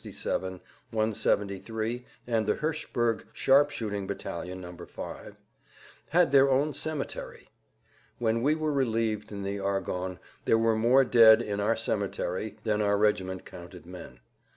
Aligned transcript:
145, 0.01 0.59
67, 0.59 0.61
173, 1.45 2.05
and 2.25 2.47
the 2.47 2.55
Hirschberg 2.55 3.23
sharpshooting 3.33 4.07
battalion 4.07 4.59
No. 4.59 4.75
5) 4.75 5.35
had 6.09 6.31
their 6.31 6.49
own 6.49 6.73
cemetery. 6.73 7.49
When 8.17 8.41
we 8.41 8.55
were 8.55 8.73
relieved 8.73 9.31
in 9.31 9.43
the 9.43 9.59
Argonnes 9.59 10.17
there 10.45 10.57
were 10.57 10.75
more 10.75 11.05
dead 11.05 11.43
in 11.43 11.59
our 11.59 11.75
cemetery 11.75 12.57
than 12.63 12.81
our 12.81 12.97
regiment 12.97 13.45
counted 13.45 13.85
men. 13.85 14.21